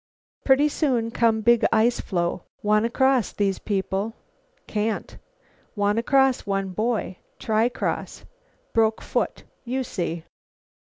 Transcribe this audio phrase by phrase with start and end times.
[0.43, 2.41] "Pretty soon come big ice floe.
[2.63, 4.15] Wanna cross, these people.
[4.65, 5.15] Can't.
[5.75, 7.17] Wanna cross, one boy.
[7.37, 8.25] Try cross.
[8.73, 9.43] Broke foot.
[9.63, 10.23] You see.